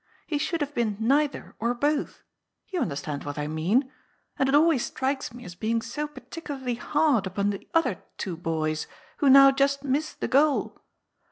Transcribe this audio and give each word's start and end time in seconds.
He 0.25 0.39
should 0.39 0.61
have 0.61 0.73
been 0.73 0.97
neither 0.99 1.55
or 1.59 1.75
both; 1.75 2.23
you 2.69 2.81
understand 2.81 3.23
what 3.23 3.37
I 3.37 3.45
mean. 3.45 3.91
And 4.39 4.49
it 4.49 4.55
always 4.55 4.83
strikes 4.83 5.31
me 5.31 5.45
as 5.45 5.53
being 5.53 5.79
so 5.79 6.07
particularly 6.07 6.73
hard 6.73 7.27
upon 7.27 7.51
the 7.51 7.67
other 7.75 8.01
two 8.17 8.35
boys, 8.35 8.87
who 9.17 9.29
now 9.29 9.51
just 9.51 9.83
miss 9.83 10.13
the 10.13 10.27
goal. 10.27 10.81